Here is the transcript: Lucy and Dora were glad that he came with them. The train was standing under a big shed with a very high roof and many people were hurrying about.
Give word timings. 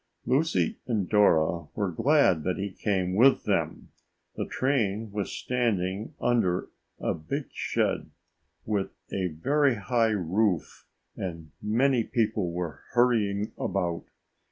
Lucy 0.25 0.79
and 0.87 1.07
Dora 1.09 1.67
were 1.75 1.91
glad 1.91 2.41
that 2.43 2.57
he 2.57 2.71
came 2.71 3.13
with 3.13 3.43
them. 3.43 3.91
The 4.35 4.47
train 4.47 5.11
was 5.11 5.31
standing 5.31 6.15
under 6.19 6.69
a 6.99 7.13
big 7.13 7.51
shed 7.53 8.09
with 8.65 8.93
a 9.13 9.27
very 9.27 9.75
high 9.75 10.09
roof 10.15 10.87
and 11.15 11.51
many 11.61 12.03
people 12.03 12.51
were 12.51 12.81
hurrying 12.93 13.51
about. 13.59 14.05